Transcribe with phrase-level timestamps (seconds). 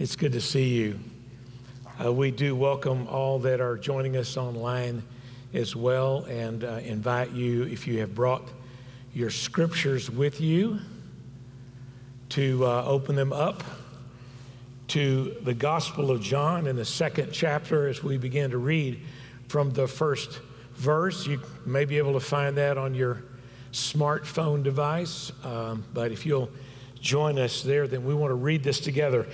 [0.00, 1.00] It's good to see you.
[2.00, 5.02] Uh, we do welcome all that are joining us online
[5.52, 8.48] as well and uh, invite you, if you have brought
[9.12, 10.78] your scriptures with you,
[12.28, 13.64] to uh, open them up
[14.86, 19.00] to the Gospel of John in the second chapter as we begin to read
[19.48, 20.38] from the first
[20.74, 21.26] verse.
[21.26, 23.24] You may be able to find that on your
[23.72, 26.50] smartphone device, um, but if you'll
[27.00, 29.26] join us there, then we want to read this together.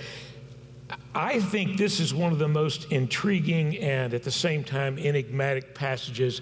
[1.15, 5.73] I think this is one of the most intriguing and at the same time enigmatic
[5.73, 6.41] passages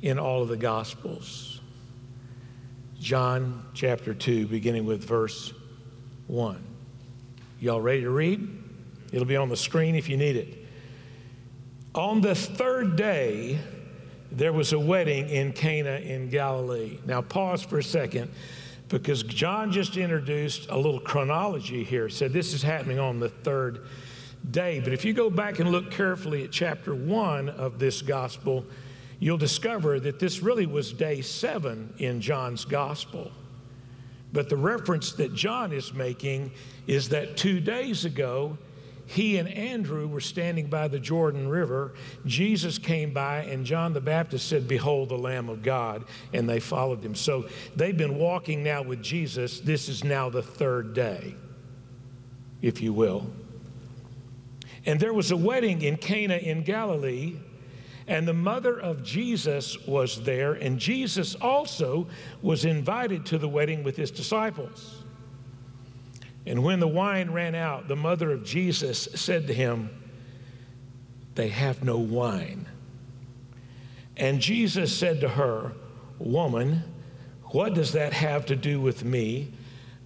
[0.00, 1.60] in all of the Gospels.
[2.98, 5.52] John chapter 2, beginning with verse
[6.28, 6.64] 1.
[7.60, 8.48] Y'all ready to read?
[9.12, 10.66] It'll be on the screen if you need it.
[11.94, 13.58] On the third day,
[14.32, 16.98] there was a wedding in Cana in Galilee.
[17.04, 18.30] Now, pause for a second
[18.98, 22.08] because John just introduced a little chronology here.
[22.08, 23.86] Said this is happening on the third
[24.50, 24.80] day.
[24.80, 28.66] But if you go back and look carefully at chapter one of this gospel,
[29.18, 33.30] you'll discover that this really was day seven in John's gospel.
[34.32, 36.52] But the reference that John is making
[36.86, 38.58] is that two days ago,
[39.10, 41.94] he and Andrew were standing by the Jordan River.
[42.26, 46.60] Jesus came by, and John the Baptist said, Behold the Lamb of God, and they
[46.60, 47.16] followed him.
[47.16, 49.58] So they've been walking now with Jesus.
[49.58, 51.34] This is now the third day,
[52.62, 53.28] if you will.
[54.86, 57.34] And there was a wedding in Cana in Galilee,
[58.06, 62.06] and the mother of Jesus was there, and Jesus also
[62.42, 64.99] was invited to the wedding with his disciples.
[66.46, 69.90] And when the wine ran out, the mother of Jesus said to him,
[71.34, 72.66] They have no wine.
[74.16, 75.72] And Jesus said to her,
[76.18, 76.82] Woman,
[77.44, 79.52] what does that have to do with me?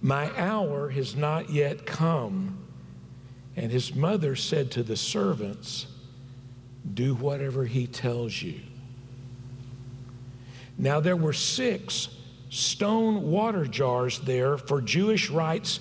[0.01, 2.65] My hour has not yet come.
[3.55, 5.87] And his mother said to the servants,
[6.93, 8.59] Do whatever he tells you.
[10.77, 12.09] Now there were six
[12.49, 15.79] stone water jars there for Jewish rites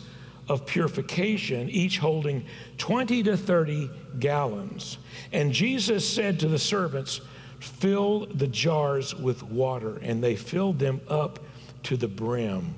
[0.49, 2.45] of purification, each holding
[2.79, 4.99] 20 to 30 gallons.
[5.33, 7.21] And Jesus said to the servants,
[7.61, 9.99] Fill the jars with water.
[10.03, 11.41] And they filled them up
[11.85, 12.75] to the brim.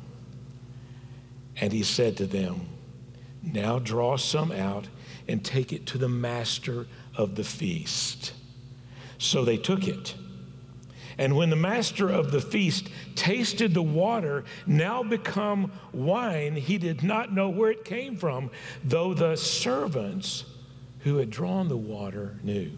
[1.60, 2.68] And he said to them,
[3.42, 4.86] Now draw some out
[5.26, 8.32] and take it to the master of the feast.
[9.18, 10.14] So they took it.
[11.18, 17.02] And when the master of the feast tasted the water, now become wine, he did
[17.02, 18.50] not know where it came from,
[18.84, 20.44] though the servants
[21.00, 22.70] who had drawn the water knew.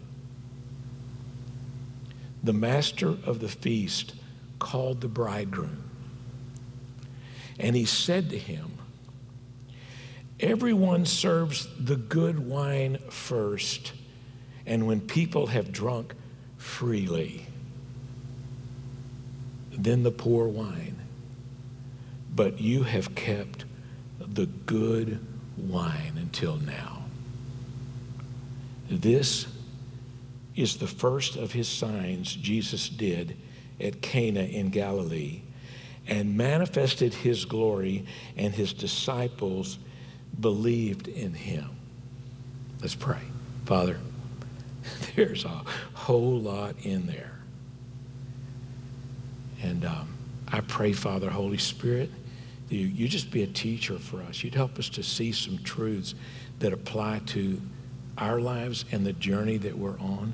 [2.43, 4.13] The master of the feast
[4.59, 5.83] called the bridegroom,
[7.59, 8.77] and he said to him,
[10.39, 13.91] Everyone serves the good wine first,
[14.65, 16.13] and when people have drunk
[16.55, 17.48] freely,
[19.83, 20.97] then the poor wine.
[22.33, 23.65] But you have kept
[24.19, 25.25] the good
[25.57, 27.03] wine until now.
[28.89, 29.47] This
[30.55, 33.37] is the first of his signs Jesus did
[33.79, 35.41] at Cana in Galilee
[36.07, 39.77] and manifested his glory, and his disciples
[40.39, 41.69] believed in him.
[42.81, 43.21] Let's pray.
[43.65, 43.99] Father,
[45.15, 45.63] there's a
[45.93, 47.38] whole lot in there.
[49.61, 50.13] And um,
[50.47, 52.09] I pray, Father, Holy Spirit,
[52.69, 54.43] that you, you just be a teacher for us.
[54.43, 56.15] You'd help us to see some truths
[56.59, 57.61] that apply to
[58.17, 60.33] our lives and the journey that we're on,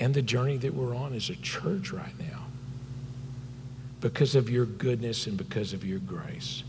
[0.00, 2.46] and the journey that we're on as a church right now.
[4.00, 6.62] Because of your goodness and because of your grace,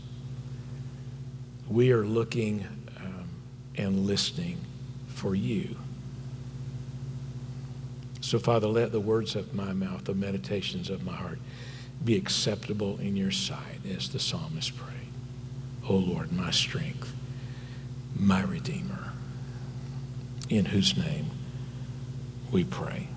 [1.68, 2.66] we are looking
[2.98, 3.28] um,
[3.76, 4.58] and listening
[5.06, 5.76] for you.
[8.20, 11.38] So, Father, let the words of my mouth, the meditations of my heart,
[12.04, 14.90] be acceptable in your sight, as the psalmist prayed.
[15.88, 17.12] O Lord, my strength,
[18.16, 19.12] my Redeemer,
[20.48, 21.30] in whose name
[22.50, 23.08] we pray.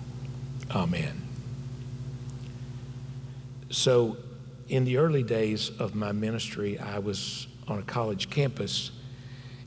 [0.71, 1.21] Amen.
[3.69, 4.17] So,
[4.69, 8.91] in the early days of my ministry, I was on a college campus,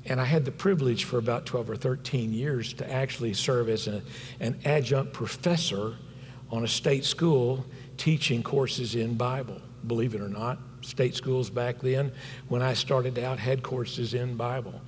[0.04, 3.88] and I had the privilege for about 12 or 13 years to actually serve as
[3.88, 4.02] a,
[4.40, 5.96] an adjunct professor
[6.50, 7.64] on a state school
[7.96, 9.60] teaching courses in Bible.
[9.86, 12.12] Believe it or not, state schools back then,
[12.48, 14.80] when I started out, had courses in Bible.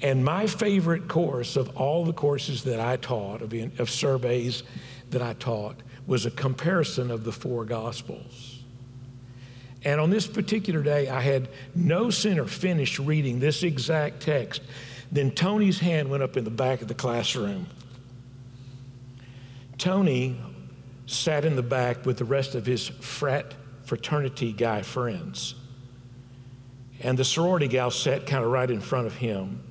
[0.00, 4.64] And my favorite course of all the courses that I taught, of, of surveys
[5.10, 8.58] that I taught, was a comparison of the four Gospels.
[9.84, 14.62] And on this particular day, I had no sooner finished reading this exact text
[15.12, 17.66] Then Tony's hand went up in the back of the classroom.
[19.76, 20.40] Tony
[21.12, 23.54] sat in the back with the rest of his frat
[23.84, 25.54] fraternity guy friends.
[27.00, 29.62] And the sorority gal sat kind of right in front of him.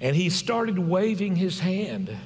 [0.00, 2.16] And he started waving his hand.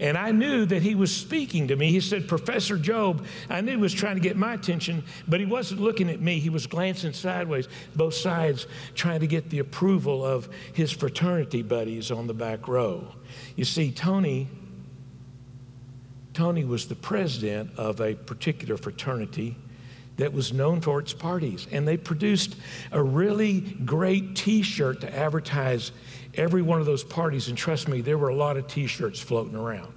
[0.00, 1.90] And I knew that he was speaking to me.
[1.90, 5.46] He said, Professor Jobe, I knew he was trying to get my attention, but he
[5.46, 6.40] wasn't looking at me.
[6.40, 12.10] He was glancing sideways, both sides, trying to get the approval of his fraternity buddies
[12.10, 13.06] on the back row.
[13.56, 14.48] You see, Tony.
[16.34, 19.56] Tony was the president of a particular fraternity
[20.16, 21.66] that was known for its parties.
[21.72, 22.56] And they produced
[22.90, 25.92] a really great t shirt to advertise
[26.34, 27.48] every one of those parties.
[27.48, 29.92] And trust me, there were a lot of t shirts floating around.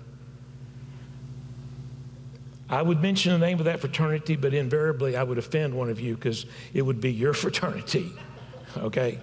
[2.70, 6.00] I would mention the name of that fraternity, but invariably I would offend one of
[6.00, 8.12] you because it would be your fraternity.
[8.78, 9.20] Okay?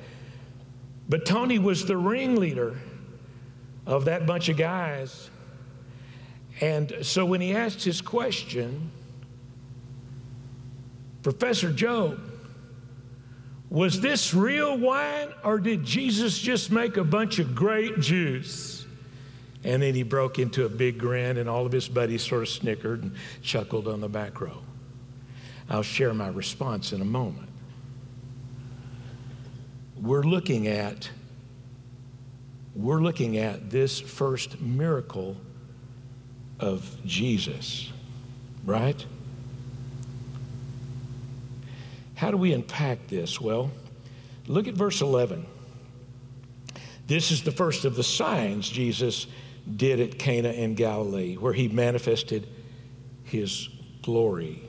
[1.08, 2.78] But Tony was the ringleader
[3.86, 5.28] of that bunch of guys.
[6.62, 8.92] And so when he asked his question,
[11.24, 12.20] Professor Jobe,
[13.68, 18.86] was this real wine or did Jesus just make a bunch of grape juice?
[19.64, 22.48] And then he broke into a big grin, and all of his buddies sort of
[22.48, 24.58] snickered and chuckled on the back row.
[25.68, 27.48] I'll share my response in a moment.
[30.00, 31.10] We're looking at
[32.74, 35.36] we're looking at this first miracle
[36.62, 37.90] of Jesus,
[38.64, 39.04] right?
[42.14, 43.40] How do we unpack this?
[43.40, 43.72] Well,
[44.46, 45.44] look at verse 11.
[47.08, 49.26] This is the first of the signs Jesus
[49.76, 52.46] did at Cana in Galilee, where he manifested
[53.24, 53.68] his
[54.02, 54.62] glory.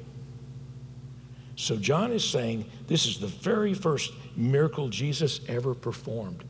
[1.56, 6.44] So John is saying this is the very first miracle Jesus ever performed.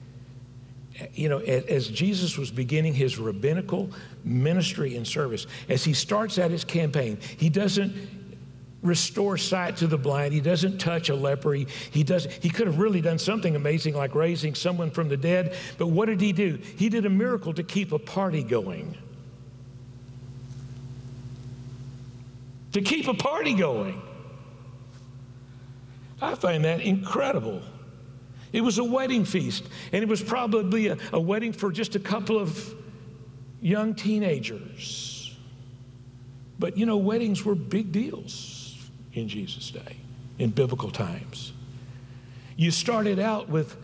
[1.14, 3.90] You know, as Jesus was beginning his rabbinical
[4.24, 7.94] ministry and service, as he starts out his campaign, he doesn't
[8.84, 10.34] restore sight to the blind.
[10.34, 11.54] He doesn't touch a leper.
[11.54, 15.18] He, he, does, he could have really done something amazing like raising someone from the
[15.18, 15.56] dead.
[15.78, 16.60] But what did he do?
[16.76, 18.98] He did a miracle to keep a party going.
[22.74, 24.02] To keep a party going.
[26.22, 27.62] I find that incredible.
[28.54, 32.00] It was a wedding feast, and it was probably a, a wedding for just a
[32.00, 32.74] couple of
[33.62, 35.36] young teenagers.
[36.60, 38.78] But you know, weddings were big deals
[39.14, 39.98] in Jesus' day,
[40.40, 41.52] in biblical times.
[42.56, 43.76] You started out with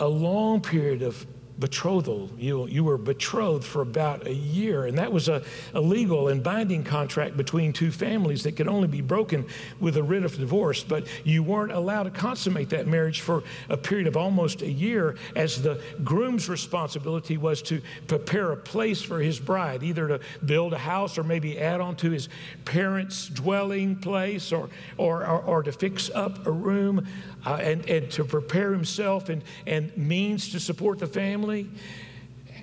[0.00, 1.24] a long period of
[1.60, 2.30] betrothal.
[2.38, 5.42] You, you were betrothed for about a year, and that was a,
[5.74, 9.46] a legal and binding contract between two families that could only be broken
[9.78, 10.82] with a writ of divorce.
[10.82, 15.16] But you weren't allowed to consummate that marriage for a period of almost a year,
[15.36, 20.72] as the groom's responsibility was to prepare a place for his bride, either to build
[20.72, 22.30] a house or maybe add on to his
[22.64, 27.06] parents' dwelling place or, or, or, or to fix up a room
[27.44, 31.49] uh, and, and to prepare himself and, and means to support the family.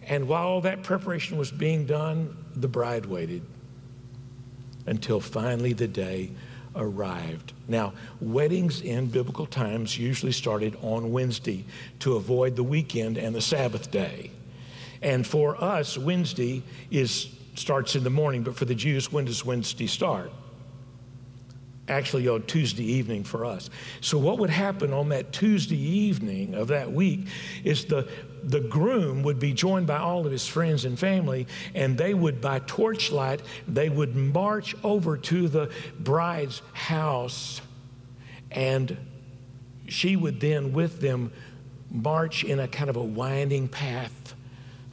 [0.07, 3.41] And while that preparation was being done, the bride waited
[4.85, 6.31] until finally the day
[6.75, 7.53] arrived.
[7.67, 11.65] Now, weddings in biblical times usually started on Wednesday
[11.99, 14.31] to avoid the weekend and the Sabbath day.
[15.01, 19.43] And for us, Wednesday is starts in the morning, but for the Jews, when does
[19.43, 20.31] Wednesday start?
[21.87, 23.69] Actually on Tuesday evening for us.
[24.01, 27.27] So, what would happen on that Tuesday evening of that week
[27.63, 28.07] is the,
[28.43, 32.41] the groom would be joined by all of his friends and family, and they would,
[32.41, 37.61] by torchlight, they would march over to the bride's house,
[38.51, 38.97] and
[39.87, 41.31] she would then, with them,
[41.89, 44.35] march in a kind of a winding path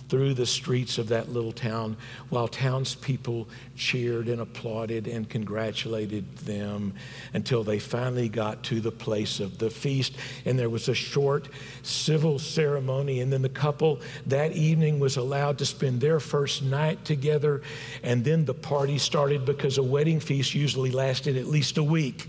[0.08, 1.96] through the streets of that little town
[2.28, 6.94] while townspeople cheered and applauded and congratulated them
[7.32, 10.14] until they finally got to the place of the feast.
[10.44, 11.48] And there was a short
[11.82, 13.20] civil ceremony.
[13.20, 17.62] And then the couple that evening was allowed to spend their first night together.
[18.02, 22.28] And then the party started because a wedding feast usually lasted at least a week.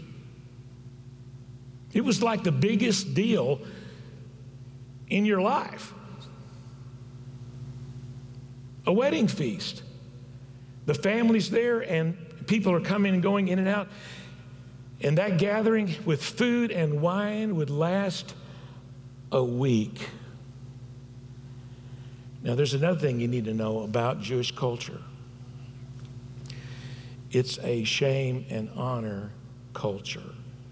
[1.94, 3.62] It was like the biggest deal
[5.08, 5.94] in your life
[8.86, 9.84] a wedding feast.
[10.86, 13.88] The family's there, and people are coming and going in and out.
[15.02, 18.34] And that gathering with food and wine would last
[19.32, 20.10] a week.
[22.44, 25.02] Now, there's another thing you need to know about Jewish culture
[27.36, 29.30] it's a shame and honor
[29.74, 30.24] culture.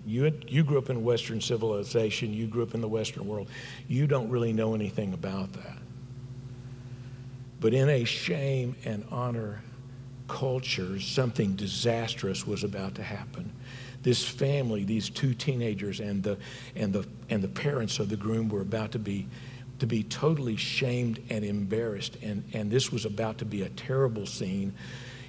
[0.05, 3.49] You, you grew up in Western civilization, you grew up in the Western world.
[3.89, 5.77] You don't really know anything about that.
[7.63, 9.61] But in a shame and honor
[10.27, 13.53] culture, something disastrous was about to happen.
[14.01, 16.37] This family, these two teenagers, and the,
[16.75, 19.27] and the, and the parents of the groom were about to be,
[19.79, 22.17] to be totally shamed and embarrassed.
[22.21, 24.73] And, and this was about to be a terrible scene.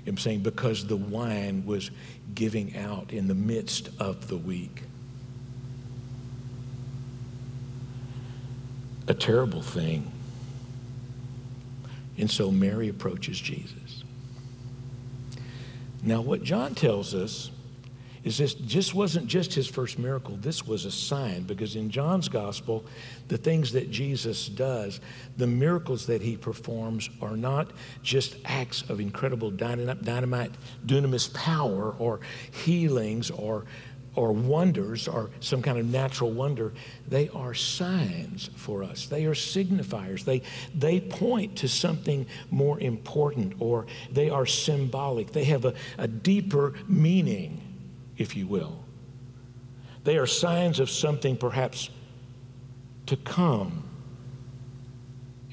[0.05, 1.93] I'm saying because the wine was
[2.35, 4.83] giving out in the midst of the week.
[9.07, 10.11] A terrible thing.
[12.19, 14.05] And so Mary approaches Jesus.
[16.03, 17.51] Now, what John tells us
[18.25, 22.29] is this just wasn't just his first miracle, this was a sign because in John's
[22.29, 22.85] gospel,
[23.29, 25.01] the things that Jesus does,
[25.37, 27.71] the miracles that he performs are not
[28.03, 30.53] just acts of incredible dynamite, dynamite
[30.87, 33.67] dunamis power or healings or
[34.17, 36.73] or wonders or some kind of natural wonder,
[37.09, 39.07] they are signs for us.
[39.07, 40.25] They are signifiers.
[40.25, 40.43] They,
[40.75, 45.33] they point to something more important or they are symbolic.
[45.33, 47.61] They have a, a deeper meaning,
[48.17, 48.85] if you will.
[50.05, 51.91] They are signs of something perhaps
[53.07, 53.89] to come.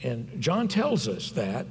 [0.03, 1.65] And John tells us that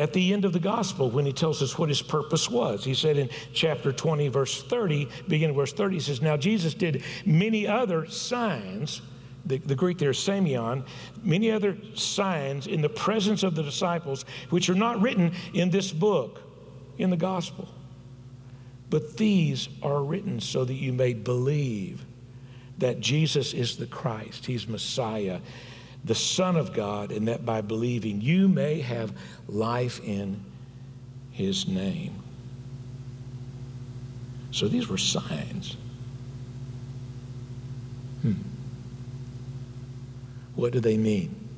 [0.00, 2.82] at the end of the gospel when he tells us what his purpose was.
[2.82, 7.04] He said in chapter 20, verse 30, beginning verse 30, he says, Now Jesus did
[7.26, 9.02] many other signs.
[9.44, 10.86] The, the Greek there is semeion,
[11.22, 15.92] many other signs in the presence of the disciples, which are not written in this
[15.92, 16.40] book,
[16.96, 17.68] in the gospel.
[18.88, 22.06] But these are written so that you may believe
[22.78, 25.40] that Jesus is the Christ, He's Messiah,
[26.04, 29.12] the Son of God, and that by believing you may have
[29.48, 30.42] life in
[31.30, 32.22] His name.
[34.50, 35.76] So these were signs.
[38.22, 38.32] Hmm.
[40.54, 41.48] What do they mean?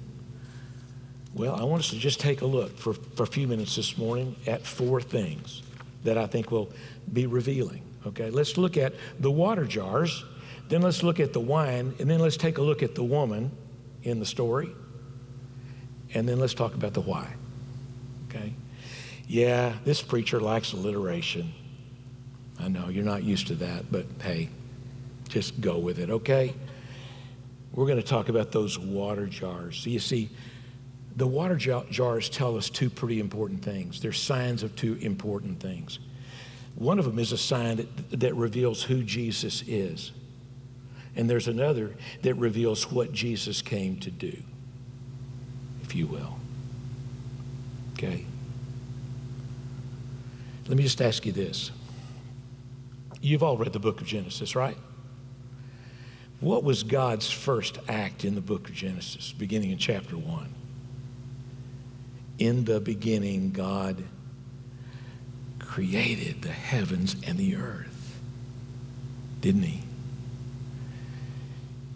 [1.35, 3.97] Well, I want us to just take a look for, for a few minutes this
[3.97, 5.63] morning at four things
[6.05, 6.71] that I think will
[7.13, 7.83] be revealing.
[8.07, 10.25] Okay, let's look at the water jars,
[10.69, 13.51] then let's look at the wine, and then let's take a look at the woman
[14.03, 14.75] in the story.
[16.15, 17.35] And then let's talk about the why.
[18.29, 18.53] Okay?
[19.27, 21.53] Yeah, this preacher likes alliteration.
[22.59, 24.51] I know you're not used to that, but hey,
[25.29, 26.55] just go with it, okay?
[27.73, 29.79] We're going to talk about those water jars.
[29.79, 30.29] So you see,
[31.17, 34.01] the water jars tell us two pretty important things.
[34.01, 35.99] They're signs of two important things.
[36.75, 40.13] One of them is a sign that, that reveals who Jesus is.
[41.15, 41.93] And there's another
[42.23, 44.43] that reveals what Jesus came to do,
[45.83, 46.39] if you will.
[47.95, 48.25] Okay?
[50.67, 51.71] Let me just ask you this.
[53.21, 54.77] You've all read the book of Genesis, right?
[56.41, 60.49] What was God's first act in the book of Genesis, beginning in chapter 1?
[62.39, 64.03] In the beginning, God
[65.61, 68.19] created the heavens and the earth,
[69.41, 69.83] didn't He?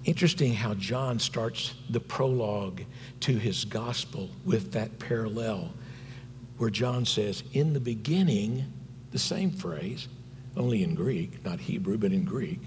[0.06, 2.82] Interesting how John starts the prologue
[3.20, 5.72] to his gospel with that parallel,
[6.58, 8.72] where John says, In the beginning,
[9.10, 10.06] the same phrase,
[10.56, 12.60] only in Greek, not Hebrew, but in Greek.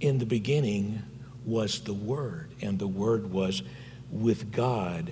[0.00, 1.02] In the beginning
[1.46, 3.62] was the Word, and the Word was
[4.10, 5.10] with God,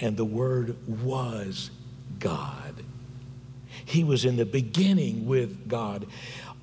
[0.00, 1.70] and the Word was
[2.18, 2.82] God.
[3.84, 6.06] He was in the beginning with God.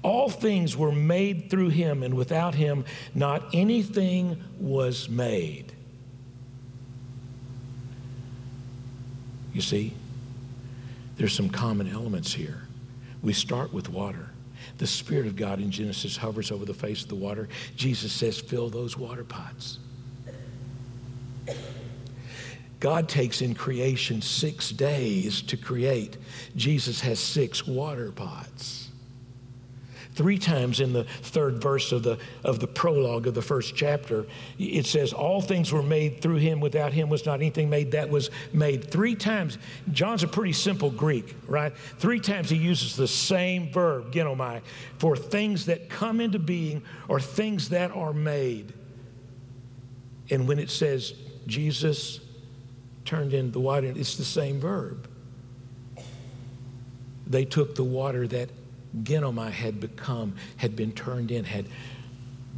[0.03, 5.74] All things were made through him, and without him, not anything was made.
[9.53, 9.93] You see,
[11.17, 12.62] there's some common elements here.
[13.22, 14.31] We start with water.
[14.77, 17.50] The Spirit of God in Genesis hovers over the face of the water.
[17.75, 19.77] Jesus says, fill those water pots.
[22.79, 26.17] God takes in creation six days to create.
[26.55, 28.89] Jesus has six water pots.
[30.13, 34.25] Three times in the third verse of the, of the prologue of the first chapter,
[34.60, 36.60] it says, All things were made through him.
[36.60, 38.91] Without him was not anything made that was made.
[38.91, 39.58] Three times.
[39.94, 41.75] John's a pretty simple Greek, right?
[42.00, 44.62] Three times he uses the same verb, ginomai,
[44.98, 48.74] for things that come into being or things that are made.
[50.30, 51.13] And when it says
[51.48, 52.20] Jesus
[53.06, 55.08] turned into the water, it's the same verb.
[57.27, 58.50] They took the water that
[59.03, 61.65] Ginomai had become, had been turned in, had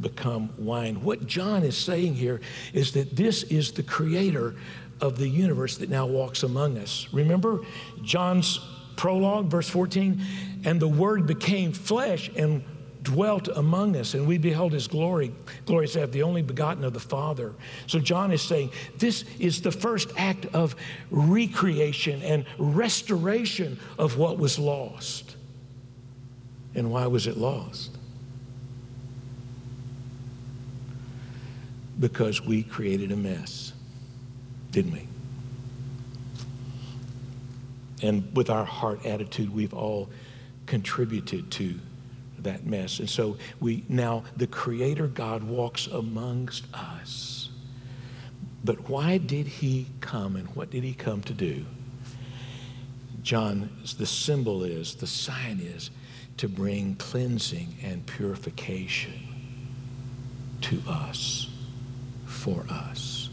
[0.00, 1.02] become wine.
[1.02, 2.40] What John is saying here
[2.72, 4.56] is that this is the creator
[5.00, 7.08] of the universe that now walks among us.
[7.12, 7.60] Remember
[8.02, 8.58] John's
[8.96, 10.20] prologue, verse 14?
[10.64, 12.64] And the word became flesh and
[13.02, 15.32] dwelt among us, and we beheld his glory.
[15.66, 17.52] Glory is the only begotten of the Father.
[17.86, 20.74] So John is saying this is the first act of
[21.10, 25.36] recreation and restoration of what was lost.
[26.74, 27.90] And why was it lost?
[32.00, 33.72] Because we created a mess,
[34.72, 35.06] didn't we?
[38.02, 40.10] And with our heart attitude, we've all
[40.66, 41.78] contributed to
[42.40, 42.98] that mess.
[42.98, 47.50] And so we now, the Creator God walks amongst us.
[48.64, 51.64] But why did he come and what did he come to do?
[53.22, 55.90] John, the symbol is, the sign is
[56.36, 59.12] to bring cleansing and purification
[60.62, 61.48] to us,
[62.26, 63.30] for us,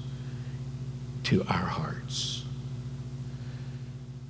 [1.23, 2.43] to our hearts.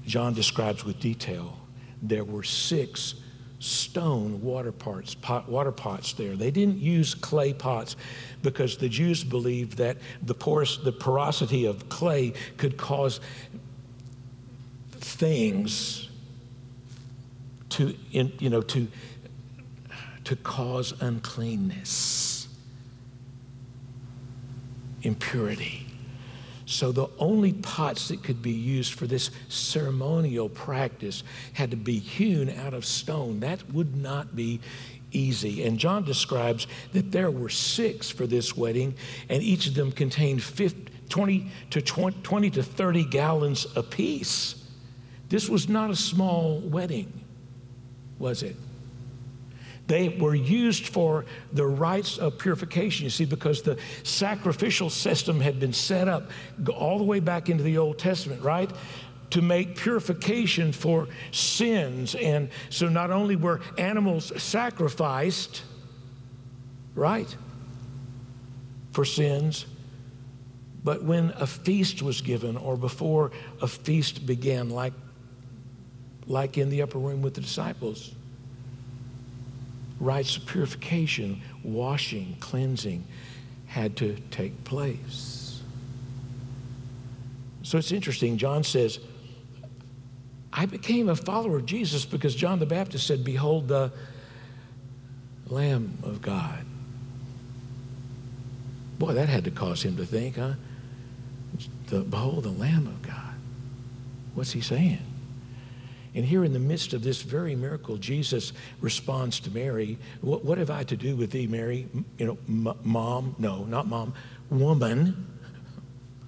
[0.06, 1.58] John describes with detail
[2.02, 3.16] there were six
[3.60, 6.36] stone water pots, pot, water pots there.
[6.36, 7.96] They didn't use clay pots
[8.42, 13.20] because the Jews believed that the porous, the porosity of clay could cause
[14.92, 16.10] things
[17.72, 18.88] to, in, you know, to,
[20.26, 22.48] to cause uncleanness,
[25.02, 25.88] impurity.
[26.66, 31.24] So the only pots that could be used for this ceremonial practice
[31.54, 33.42] had to be hewn out of stone.
[33.42, 34.62] That would not be
[35.12, 35.64] easy.
[35.64, 38.96] And John describes that there were six for this wedding,
[39.28, 44.66] and each of them contained 50, 20 to 20, 20 to 30 gallons apiece.
[45.28, 47.12] This was not a small wedding,
[48.22, 48.56] was it?
[49.88, 55.60] They were used for the rites of purification, you see, because the sacrificial system had
[55.60, 56.30] been set up
[56.74, 58.72] all the way back into the Old Testament, right?
[59.32, 62.16] To make purification for sins.
[62.16, 65.64] And so not only were animals sacrificed,
[66.96, 67.36] right,
[68.92, 69.66] for sins,
[70.84, 74.94] but when a feast was given or before a feast began, like,
[76.32, 78.14] like in the upper room with the disciples,
[80.00, 83.04] rites of purification, washing, cleansing
[83.68, 85.62] had to take place.
[87.64, 88.38] So it's interesting.
[88.38, 89.00] John says,
[90.52, 93.92] I became a follower of Jesus because John the Baptist said, Behold the
[95.48, 96.66] Lamb of God.
[99.00, 100.54] Boy, that had to cause him to think, huh?
[101.88, 103.34] The, behold the Lamb of God.
[104.34, 105.00] What's he saying?
[106.14, 110.58] And here in the midst of this very miracle, Jesus responds to Mary, What, what
[110.58, 111.88] have I to do with thee, Mary?
[112.18, 113.36] You know, m- mom?
[113.40, 114.14] No, not mom.
[114.50, 115.26] Woman,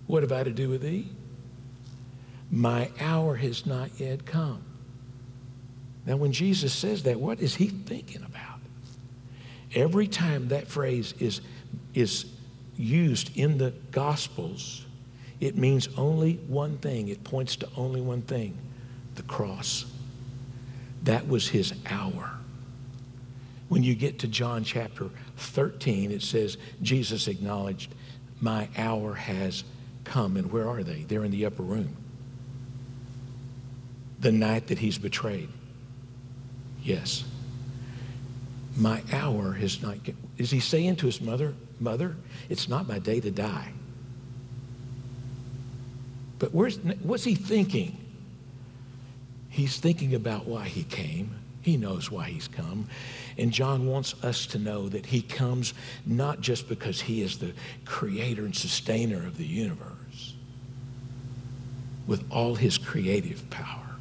[0.07, 1.09] what have I to do with thee?
[2.49, 4.63] My hour has not yet come.
[6.05, 8.59] Now, when Jesus says that, what is he thinking about?
[9.75, 11.41] Every time that phrase is,
[11.93, 12.25] is
[12.77, 14.85] used in the Gospels,
[15.41, 17.09] it means only one thing.
[17.09, 18.57] It points to only one thing
[19.15, 19.85] the cross.
[21.03, 22.31] That was his hour.
[23.69, 27.93] When you get to John chapter 13, it says, Jesus acknowledged,
[28.39, 29.63] My hour has
[30.03, 30.37] come.
[30.37, 31.03] And where are they?
[31.03, 31.95] They're in the upper room.
[34.19, 35.49] The night that he's betrayed.
[36.81, 37.23] Yes.
[38.75, 39.97] My hour has not.
[40.37, 42.15] Is he saying to his mother, Mother,
[42.49, 43.71] it's not my day to die?
[46.39, 48.02] But where's, what's he thinking?
[49.53, 51.35] He's thinking about why he came.
[51.61, 52.89] He knows why he's come.
[53.37, 55.75] And John wants us to know that he comes
[56.07, 57.53] not just because he is the
[57.85, 60.33] creator and sustainer of the universe
[62.07, 63.95] with all his creative power,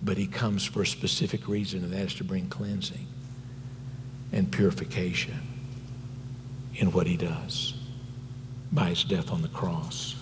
[0.00, 3.08] but he comes for a specific reason, and that is to bring cleansing
[4.30, 5.40] and purification
[6.76, 7.74] in what he does
[8.70, 10.14] by his death on the cross.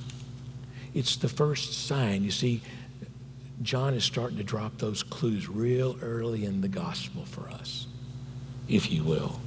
[0.95, 2.25] It's the first sign.
[2.25, 2.63] You see,
[3.63, 7.87] John is starting to drop those clues real early in the gospel for us,
[8.69, 9.39] if you will.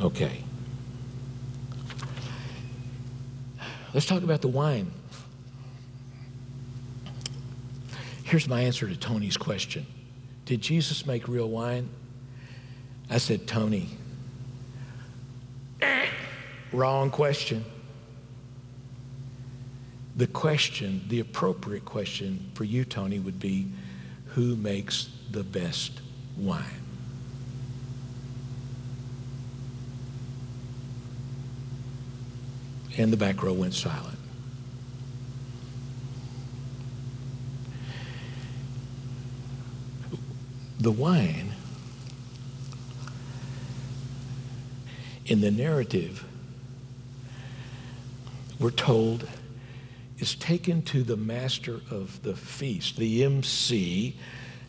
[0.00, 0.44] Okay.
[3.92, 4.92] Let's talk about the wine.
[8.22, 9.86] Here's my answer to Tony's question
[10.44, 11.88] Did Jesus make real wine?
[13.08, 13.88] I said, Tony,
[16.72, 17.64] wrong question
[20.16, 23.68] the question, the appropriate question for you, Tony, would be
[24.28, 26.00] who makes the best
[26.38, 26.64] wine?
[32.96, 34.18] And the back row went silent.
[40.78, 41.52] The wine
[45.26, 46.24] in the narrative,
[48.58, 49.28] we're told
[50.18, 54.16] is taken to the master of the feast, the MC.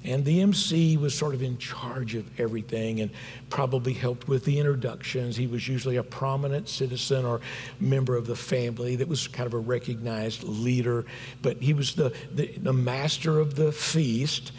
[0.03, 3.11] And the MC was sort of in charge of everything and
[3.49, 5.35] probably helped with the introductions.
[5.35, 7.41] He was usually a prominent citizen or
[7.79, 11.05] member of the family that was kind of a recognized leader,
[11.41, 14.51] but he was the, the, the master of the feast.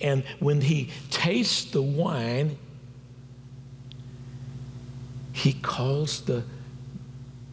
[0.00, 2.58] And when he tastes the wine,
[5.32, 6.42] he calls the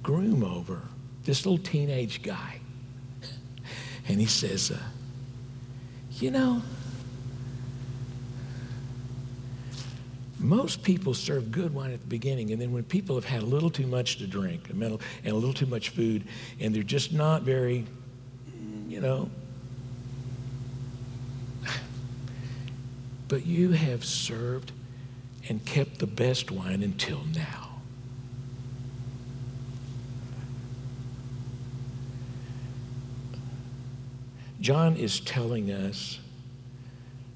[0.02, 0.82] groom over,
[1.24, 2.60] this little teenage guy.
[4.08, 4.78] And he says, uh,
[6.12, 6.62] You know,
[10.40, 13.46] most people serve good wine at the beginning, and then when people have had a
[13.46, 16.24] little too much to drink and a little too much food,
[16.60, 17.86] and they're just not very,
[18.88, 19.30] you know,
[23.28, 24.72] but you have served
[25.50, 27.65] and kept the best wine until now.
[34.66, 36.18] John is telling us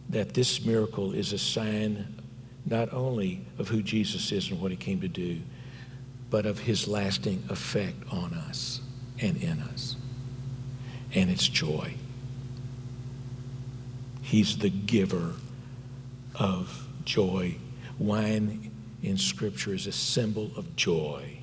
[0.09, 2.19] that this miracle is a sign
[2.65, 5.39] not only of who Jesus is and what he came to do,
[6.31, 8.81] but of his lasting effect on us
[9.21, 9.95] and in us.
[11.13, 11.93] And it's joy.
[14.23, 15.33] He's the giver
[16.33, 17.57] of joy.
[17.99, 18.71] Wine
[19.03, 21.41] in Scripture is a symbol of joy.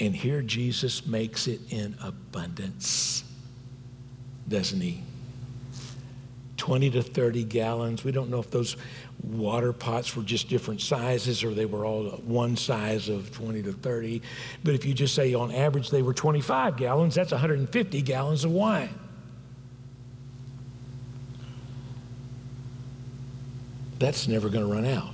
[0.00, 3.22] And here Jesus makes it in abundance
[4.48, 5.02] doesn't he?
[6.56, 8.04] 20 to 30 gallons.
[8.04, 8.76] We don't know if those
[9.22, 13.72] water pots were just different sizes or they were all one size of 20 to
[13.72, 14.22] 30.
[14.64, 18.50] But if you just say on average they were 25 gallons, that's 150 gallons of
[18.50, 18.90] wine.
[23.98, 25.10] That's never going to run out.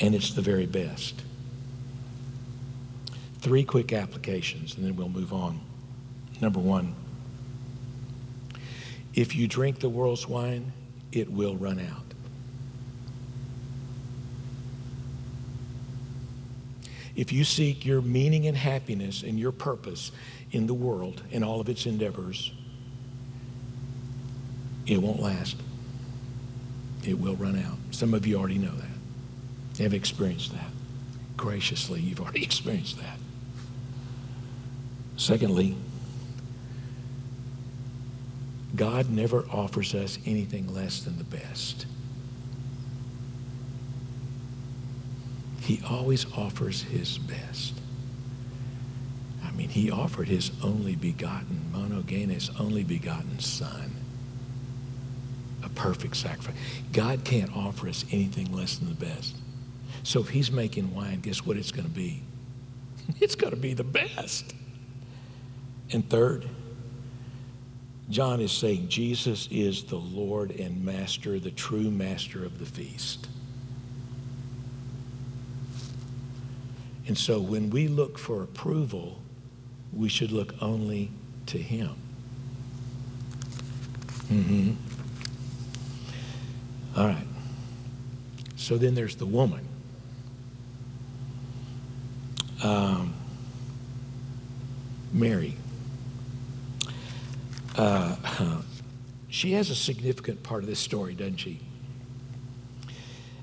[0.00, 1.22] And it's the very best.
[3.44, 5.60] Three quick applications, and then we'll move on.
[6.40, 6.94] Number one,
[9.12, 10.72] if you drink the world's wine,
[11.12, 12.06] it will run out.
[17.14, 20.10] If you seek your meaning and happiness and your purpose
[20.50, 22.50] in the world and all of its endeavors,
[24.86, 25.56] it won't last.
[27.06, 27.76] It will run out.
[27.90, 29.82] Some of you already know that.
[29.82, 30.70] Have experienced that.
[31.36, 33.18] Graciously, you've already experienced that.
[35.16, 35.76] Secondly,
[38.74, 41.86] God never offers us anything less than the best.
[45.60, 47.74] He always offers his best.
[49.42, 53.94] I mean, he offered his only begotten, monogenes, only begotten son.
[55.62, 56.56] A perfect sacrifice.
[56.92, 59.36] God can't offer us anything less than the best.
[60.02, 62.22] So if he's making wine, guess what it's going to be?
[63.20, 64.54] It's going to be the best.
[65.92, 66.48] And third,
[68.10, 73.28] John is saying Jesus is the Lord and Master, the true Master of the feast.
[77.06, 79.20] And so when we look for approval,
[79.92, 81.10] we should look only
[81.46, 81.94] to Him.
[84.30, 84.72] Mm-hmm.
[86.96, 87.26] All right.
[88.56, 89.68] So then there's the woman.
[92.62, 93.12] Um,
[95.12, 95.56] Mary.
[97.76, 98.16] Uh,
[99.28, 101.60] she has a significant part of this story, doesn't she?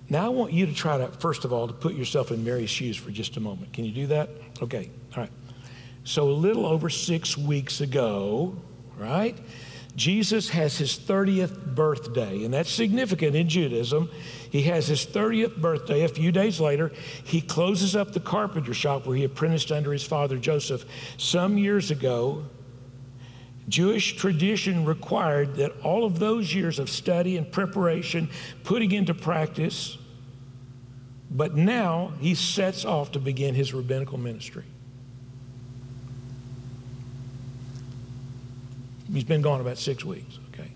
[0.10, 2.70] Now, I want you to try to, first of all, to put yourself in Mary's
[2.70, 3.72] shoes for just a moment.
[3.72, 4.30] Can you do that?
[4.62, 5.32] Okay, all right.
[6.04, 8.58] So, a little over six weeks ago,
[8.98, 9.38] right,
[9.96, 14.10] Jesus has his 30th birthday, and that's significant in Judaism.
[14.50, 16.04] He has his 30th birthday.
[16.04, 16.92] A few days later,
[17.24, 20.86] he closes up the carpenter shop where he apprenticed under his father Joseph.
[21.18, 22.44] Some years ago,
[23.72, 28.30] Jewish tradition required that all of those years of study and preparation,
[28.66, 29.98] putting into practice,
[31.32, 34.66] but now he sets off to begin his rabbinical ministry.
[39.12, 40.72] He's been gone about six weeks, okay?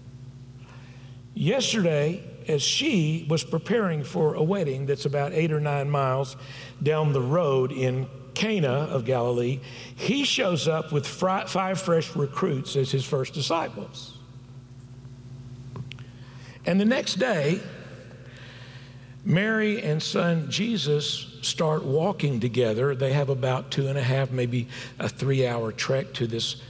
[1.34, 6.38] Yesterday, as she was preparing for a wedding that's about eight or nine miles
[6.82, 9.60] down the road in Cana of Galilee,
[9.96, 14.18] he shows up with five fresh recruits as his first disciples.
[16.66, 17.62] And the next day,
[19.24, 22.96] Mary and son Jesus start walking together.
[22.96, 24.68] They have about two and a half, maybe
[25.00, 26.62] a three hour trek to this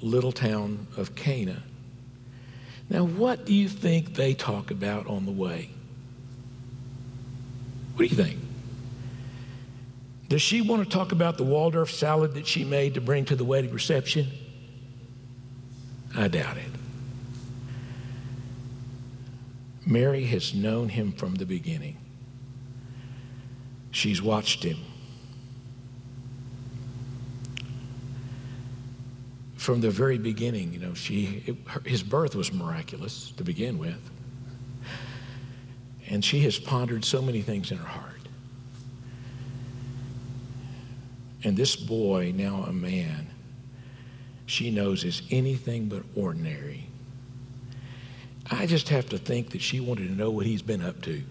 [0.00, 1.62] little town of Cana.
[2.88, 5.70] Now, what do you think they talk about on the way?
[7.94, 8.38] What do you think?
[10.32, 13.36] Does she want to talk about the Waldorf salad that she made to bring to
[13.36, 14.28] the wedding reception?
[16.16, 16.70] I doubt it.
[19.84, 21.98] Mary has known him from the beginning.
[23.90, 24.78] She's watched him.
[29.56, 33.76] From the very beginning, you know, she, it, her, his birth was miraculous to begin
[33.76, 34.00] with.
[36.08, 38.21] And she has pondered so many things in her heart.
[41.44, 43.28] And this boy, now a man,
[44.46, 46.86] she knows is anything but ordinary.
[48.50, 51.22] I just have to think that she wanted to know what he's been up to.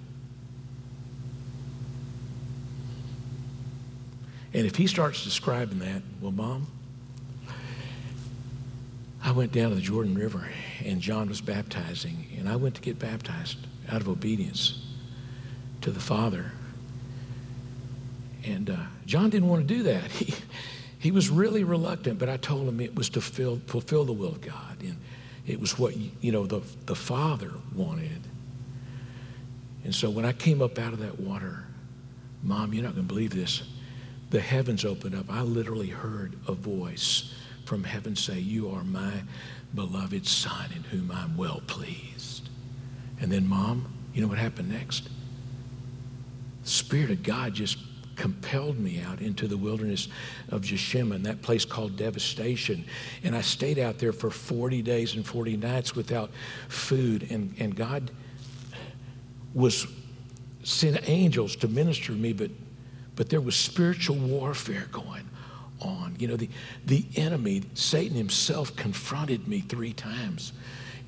[4.53, 6.67] And if he starts describing that, well, Mom,
[9.23, 10.49] I went down to the Jordan River
[10.83, 13.57] and John was baptizing, and I went to get baptized
[13.89, 14.83] out of obedience
[15.81, 16.51] to the Father.
[18.45, 20.03] And uh, John didn't want to do that.
[20.11, 20.33] He,
[20.99, 24.33] he was really reluctant, but I told him it was to fill, fulfill the will
[24.33, 24.81] of God.
[24.81, 24.97] And
[25.47, 28.21] it was what, you know, the, the Father wanted.
[29.83, 31.65] And so when I came up out of that water,
[32.43, 33.63] Mom, you're not going to believe this.
[34.29, 35.25] The heavens opened up.
[35.27, 37.33] I literally heard a voice
[37.65, 39.11] from heaven say, You are my
[39.73, 42.49] beloved Son in whom I'm well pleased.
[43.19, 45.09] And then, Mom, you know what happened next?
[46.63, 47.77] The Spirit of God just
[48.21, 50.07] compelled me out into the wilderness
[50.49, 52.85] of Jeshimon, that place called devastation.
[53.23, 56.29] And I stayed out there for 40 days and 40 nights without
[56.69, 57.31] food.
[57.31, 58.11] And, and God
[59.55, 59.87] was
[60.61, 62.51] sent angels to minister to me, but,
[63.15, 65.27] but there was spiritual warfare going
[65.79, 66.15] on.
[66.19, 66.49] You know, the,
[66.85, 70.53] the enemy, Satan himself, confronted me three times,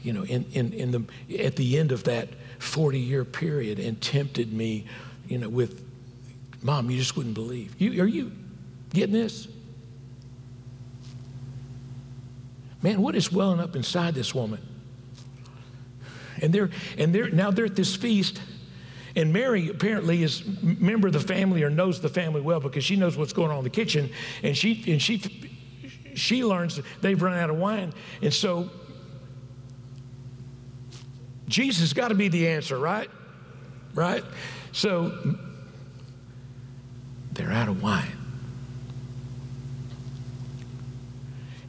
[0.01, 4.01] you know, in, in, in the, at the end of that 40 year period and
[4.01, 4.85] tempted me,
[5.27, 5.92] you know, with
[6.63, 7.75] Mom, you just wouldn't believe.
[7.77, 8.31] You, are you
[8.91, 9.49] getting this?
[12.81, 14.61] Man, what is welling up inside this woman?
[16.41, 18.41] And they're and they're now they're at this feast,
[19.15, 22.97] and Mary apparently is member of the family or knows the family well because she
[22.97, 24.09] knows what's going on in the kitchen,
[24.41, 25.21] and she and she
[26.15, 28.69] she learns they've run out of wine, and so
[31.47, 33.09] Jesus got to be the answer, right?
[33.93, 34.23] Right?
[34.73, 35.37] So
[37.35, 38.17] they're out of wine.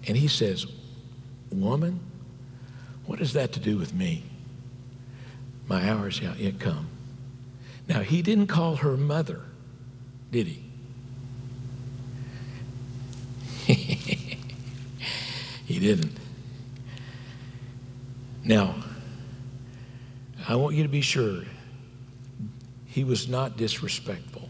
[0.07, 0.67] And he says,
[1.51, 2.01] Woman,
[3.07, 4.25] what has that to do with me?
[5.67, 6.89] My hour is yet come.
[7.89, 9.43] Now, he didn't call her mother,
[10.31, 10.65] did he?
[15.65, 16.19] he didn't.
[18.43, 18.75] Now,
[20.47, 21.45] I want you to be sure
[22.87, 24.44] he was not disrespectful.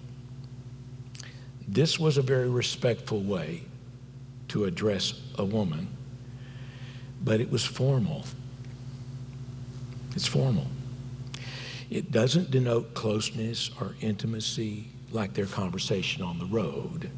[1.67, 3.63] This was a very respectful way
[4.49, 5.89] to address a woman,
[7.23, 8.25] but it was formal.
[10.15, 10.67] It's formal.
[11.91, 17.11] It doesn't denote closeness or intimacy like their conversation on the road,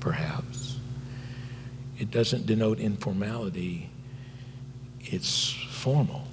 [0.00, 0.78] perhaps.
[1.98, 3.90] It doesn't denote informality,
[5.00, 6.24] it's formal.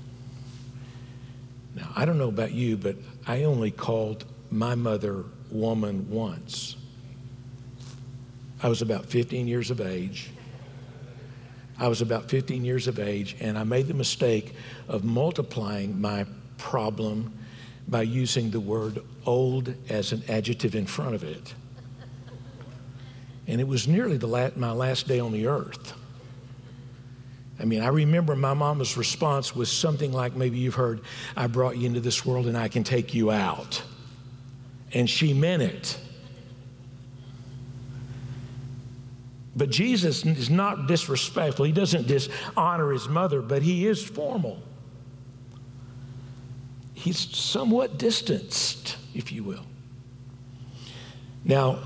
[1.75, 2.95] Now, I don't know about you, but
[3.27, 6.77] I only called my mother woman once.
[8.65, 10.31] I was about 15 years of age.
[11.77, 14.55] I was about 15 years of age, and I made the mistake
[14.87, 16.25] of multiplying my
[16.57, 17.31] problem
[17.87, 21.53] by using the word old as an adjective in front of it.
[23.45, 25.93] And it was nearly the la- my last day on the earth.
[27.59, 31.01] I mean, I remember my mama's response was something like maybe you've heard,
[31.37, 33.83] I brought you into this world and I can take you out.
[34.91, 35.99] And she meant it.
[39.55, 41.65] But Jesus is not disrespectful.
[41.65, 44.61] He doesn't dishonor his mother, but he is formal.
[46.93, 49.65] He's somewhat distanced, if you will.
[51.43, 51.79] Now,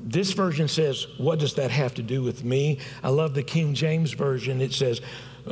[0.00, 2.78] this version says, What does that have to do with me?
[3.02, 4.60] I love the King James Version.
[4.60, 5.00] It says,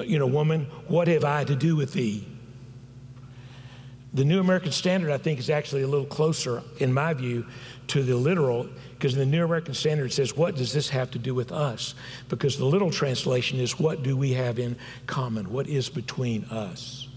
[0.05, 2.27] You know, woman, what have I to do with thee?
[4.15, 7.45] The New American Standard, I think, is actually a little closer, in my view,
[7.89, 11.35] to the literal, because the New American Standard says, What does this have to do
[11.35, 11.97] with us?
[12.29, 15.51] Because the literal translation is, What do we have in common?
[15.51, 17.09] What is between us?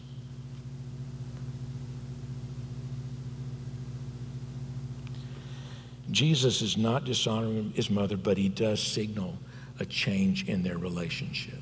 [6.09, 9.37] Jesus is not dishonoring his mother, but he does signal
[9.79, 11.59] a change in their relationship.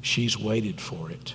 [0.00, 1.34] she's waited for it.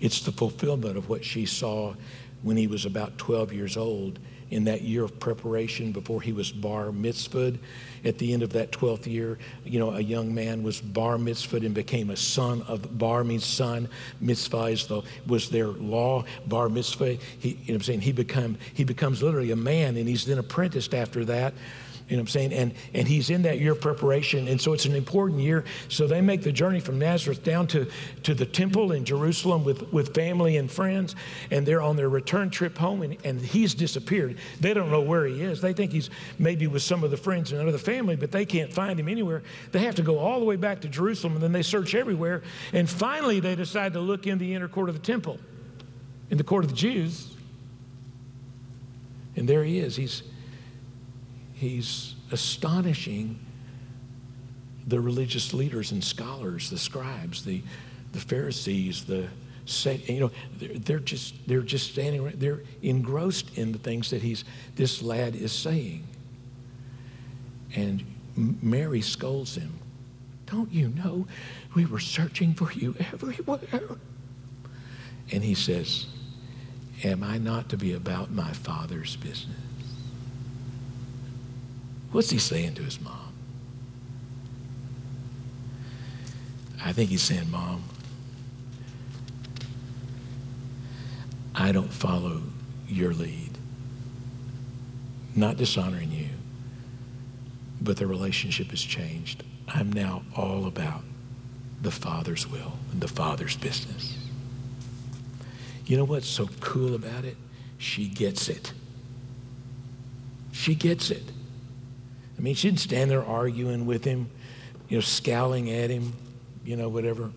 [0.00, 1.94] It's the fulfillment of what she saw
[2.42, 4.18] when he was about 12 years old
[4.50, 7.58] in that year of preparation before he was bar mitzvahed.
[8.04, 11.66] At the end of that 12th year, you know, a young man was bar mitzvahed
[11.66, 13.88] and became a son of bar means son.
[14.20, 16.24] Mitzvah is the, was their law.
[16.46, 18.02] Bar mitzvah, he, you know I'm saying?
[18.02, 21.54] He, become, he becomes literally a man and he's then apprenticed after that
[22.08, 22.52] you know what I'm saying?
[22.52, 24.46] And, and he's in that year of preparation.
[24.46, 25.64] And so it's an important year.
[25.88, 27.90] So they make the journey from Nazareth down to,
[28.22, 31.16] to the temple in Jerusalem with, with family and friends.
[31.50, 34.38] And they're on their return trip home, and, and he's disappeared.
[34.60, 35.60] They don't know where he is.
[35.60, 38.72] They think he's maybe with some of the friends and other family, but they can't
[38.72, 39.42] find him anywhere.
[39.72, 42.44] They have to go all the way back to Jerusalem, and then they search everywhere.
[42.72, 45.40] And finally, they decide to look in the inner court of the temple,
[46.30, 47.34] in the court of the Jews.
[49.34, 49.96] And there he is.
[49.96, 50.22] He's
[51.56, 53.38] he's astonishing
[54.86, 57.62] the religious leaders and scholars, the scribes, the,
[58.12, 59.26] the Pharisees, the
[60.06, 64.44] you know they're, just they're just standing right they're engrossed in the things that he's
[64.76, 66.06] this lad is saying.
[67.74, 68.04] And
[68.62, 69.76] mary scolds him.
[70.46, 71.26] Don't you know
[71.74, 73.58] we were searching for you everywhere?
[75.32, 76.06] And he says
[77.02, 79.58] am i not to be about my father's business
[82.12, 83.32] What's he saying to his mom?
[86.86, 87.82] I think he's saying, Mom,
[91.54, 92.42] I don't follow
[92.86, 93.58] your lead.
[95.34, 96.28] Not dishonoring you,
[97.80, 99.42] but the relationship has changed.
[99.68, 101.02] I'm now all about
[101.82, 104.16] the Father's will and the Father's business.
[105.86, 107.36] You know what's so cool about it?
[107.78, 108.72] She gets it.
[110.52, 111.32] She gets it.
[112.38, 114.30] I mean, she didn't stand there arguing with him,
[114.88, 116.12] you know, scowling at him,
[116.64, 117.30] you know, whatever.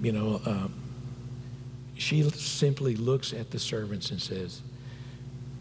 [0.00, 0.68] You know, uh,
[1.96, 4.62] she simply looks at the servants and says,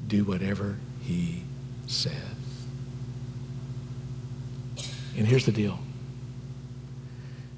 [0.08, 1.44] Do whatever he
[1.88, 2.14] says.
[5.16, 5.80] And here's the deal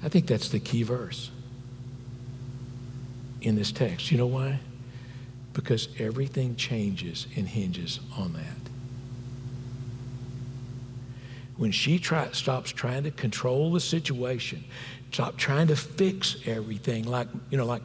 [0.02, 1.30] I think that's the key verse
[3.40, 4.10] in this text.
[4.10, 4.58] You know why?
[5.52, 8.55] Because everything changes and hinges on that
[11.56, 14.64] when she try, stops trying to control the situation,
[15.10, 17.82] stop trying to fix everything like, you know, like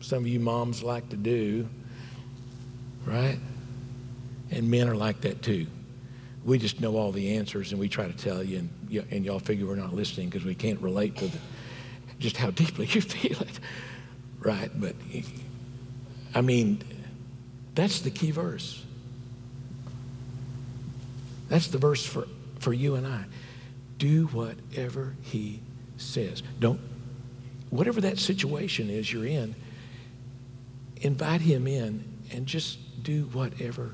[0.00, 1.68] some of you moms like to do,
[3.06, 3.38] right?
[4.50, 5.66] And men are like that too.
[6.44, 9.38] We just know all the answers and we try to tell you, and, and y'all
[9.38, 11.38] figure we're not listening because we can't relate to the,
[12.18, 13.60] just how deeply you feel it,
[14.40, 14.70] right?
[14.78, 14.94] But
[16.34, 16.82] I mean,
[17.74, 18.84] that's the key verse.
[21.48, 22.26] That's the verse for
[22.60, 23.24] for you and I.
[23.98, 25.60] Do whatever he
[25.96, 26.42] says.
[26.58, 26.80] Don't,
[27.70, 29.54] whatever that situation is you're in,
[30.98, 33.92] invite him in and just do whatever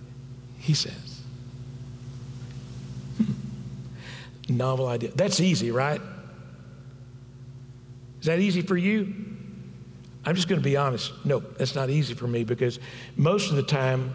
[0.58, 1.22] he says.
[3.16, 3.32] Hmm.
[4.48, 5.10] Novel idea.
[5.14, 6.00] That's easy, right?
[8.20, 9.14] Is that easy for you?
[10.24, 11.12] I'm just going to be honest.
[11.24, 12.80] No, that's not easy for me because
[13.16, 14.14] most of the time,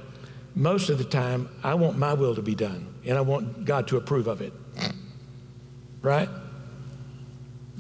[0.56, 3.88] most of the time, I want my will to be done and I want God
[3.90, 4.54] to approve of it.
[6.02, 6.30] Right?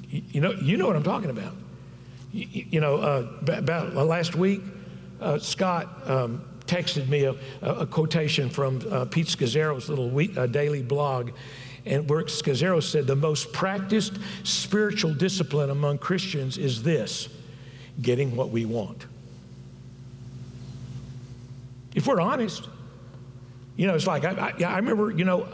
[0.09, 1.53] You know, you know what I'm talking about.
[2.31, 4.61] You, you know, uh, about last week,
[5.19, 10.47] uh, Scott um, texted me a, a, quotation from uh, Pete Scazzero's little week, uh,
[10.47, 11.31] daily blog,
[11.85, 17.29] and where Scazzero said the most practiced spiritual discipline among Christians is this
[18.01, 19.05] getting what we want.
[21.95, 22.67] If we're honest,
[23.75, 25.47] you know, it's like, I, I, I remember, you know,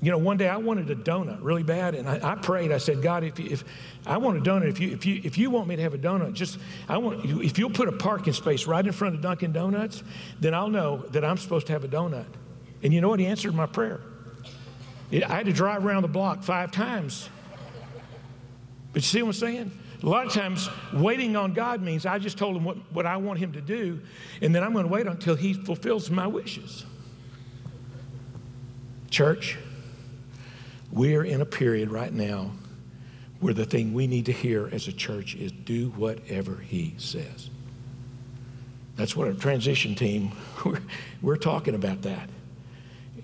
[0.00, 2.72] you know, one day I wanted a donut really bad, and I, I prayed.
[2.72, 3.64] I said, God, if, you, if
[4.04, 5.98] I want a donut, if you, if, you, if you want me to have a
[5.98, 9.52] donut, just, I want, if you'll put a parking space right in front of Dunkin'
[9.52, 10.02] Donuts,
[10.40, 12.26] then I'll know that I'm supposed to have a donut.
[12.82, 13.20] And you know what?
[13.20, 14.00] He answered my prayer.
[15.12, 17.28] I had to drive around the block five times.
[18.92, 19.78] But you see what I'm saying?
[20.02, 23.16] A lot of times, waiting on God means I just told him what, what I
[23.16, 24.00] want him to do,
[24.40, 26.84] and then I'm going to wait until he fulfills my wishes.
[29.10, 29.58] Church,
[30.90, 32.50] we're in a period right now
[33.38, 37.50] where the thing we need to hear as a church is do whatever he says.
[38.96, 40.32] That's what our transition team,
[40.64, 40.82] we're,
[41.22, 42.28] we're talking about that.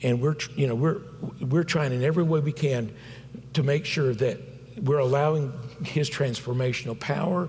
[0.02, 1.00] And we're, you know, we're,
[1.40, 2.94] we're trying in every way we can
[3.54, 4.40] to make sure that
[4.82, 5.52] we're allowing
[5.84, 7.48] his transformational power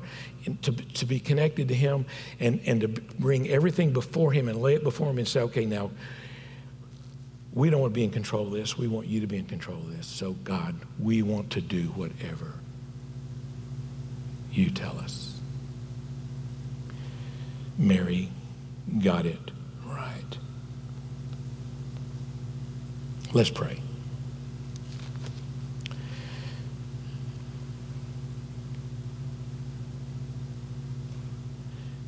[0.61, 2.05] to, to be connected to him
[2.39, 5.65] and, and to bring everything before him and lay it before him and say, okay,
[5.65, 5.91] now
[7.53, 8.77] we don't want to be in control of this.
[8.77, 10.07] We want you to be in control of this.
[10.07, 12.53] So, God, we want to do whatever
[14.51, 15.39] You tell us.
[17.77, 18.29] Mary
[19.01, 19.51] got it
[19.85, 20.37] right.
[23.33, 23.81] Let's pray.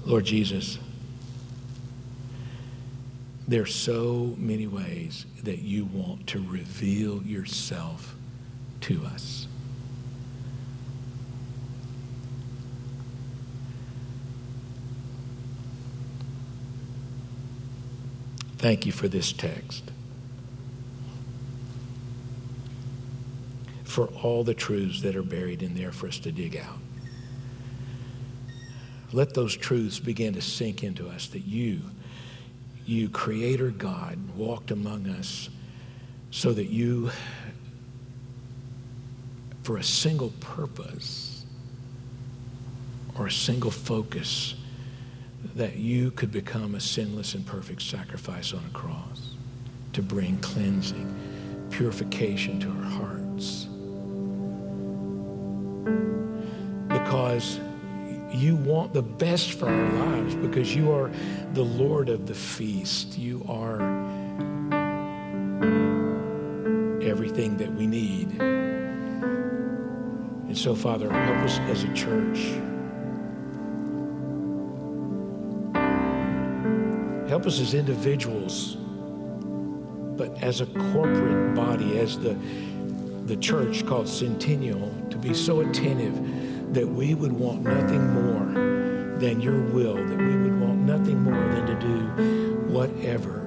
[0.05, 0.79] Lord Jesus,
[3.47, 8.15] there are so many ways that you want to reveal yourself
[8.81, 9.47] to us.
[18.57, 19.91] Thank you for this text.
[23.83, 26.77] For all the truths that are buried in there for us to dig out.
[29.13, 31.81] Let those truths begin to sink into us that you,
[32.85, 35.49] you, Creator God, walked among us
[36.31, 37.11] so that you,
[39.63, 41.45] for a single purpose
[43.17, 44.55] or a single focus,
[45.55, 49.35] that you could become a sinless and perfect sacrifice on a cross
[49.91, 53.67] to bring cleansing, purification to our hearts.
[56.87, 57.59] Because
[58.33, 61.11] you want the best for our lives because you are
[61.53, 63.17] the Lord of the feast.
[63.17, 63.81] You are
[67.01, 68.39] everything that we need.
[70.47, 72.39] And so, Father, help us as a church.
[77.29, 78.75] Help us as individuals,
[80.17, 82.37] but as a corporate body, as the,
[83.25, 86.19] the church called Centennial, to be so attentive
[86.73, 91.33] that we would want nothing more than your will, that we would want nothing more
[91.33, 93.40] than to do whatever